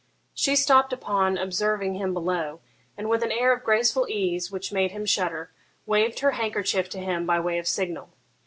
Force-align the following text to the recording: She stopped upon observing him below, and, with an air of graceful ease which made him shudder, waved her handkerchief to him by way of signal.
She 0.33 0.55
stopped 0.55 0.93
upon 0.93 1.37
observing 1.37 1.93
him 1.93 2.11
below, 2.11 2.61
and, 2.97 3.07
with 3.07 3.21
an 3.21 3.31
air 3.31 3.53
of 3.53 3.63
graceful 3.63 4.07
ease 4.09 4.49
which 4.49 4.71
made 4.73 4.89
him 4.89 5.05
shudder, 5.05 5.51
waved 5.85 6.21
her 6.21 6.31
handkerchief 6.31 6.89
to 6.89 6.97
him 6.99 7.27
by 7.27 7.39
way 7.39 7.59
of 7.59 7.67
signal. 7.67 8.09